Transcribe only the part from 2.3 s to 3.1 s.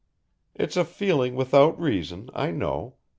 I know.